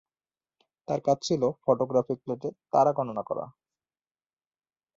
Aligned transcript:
তার 0.87 0.99
কাজ 1.05 1.17
ছিল 1.21 1.41
ফটোগ্রাফিক 1.63 2.17
প্লেটে 2.23 2.49
তারা 2.73 2.91
গণনা 2.97 3.23
করা। 3.29 3.45